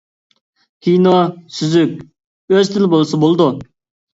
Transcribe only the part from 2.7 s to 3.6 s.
تىل بولسا بولىدۇ.